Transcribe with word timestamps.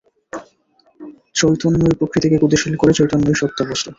চৈতন্যই 1.35 1.97
প্রকৃতিকে 1.99 2.37
গতিশীল 2.43 2.73
করে, 2.75 2.91
চৈতন্যই 2.93 3.39
সত্য 3.41 3.57
বস্তু। 3.69 3.89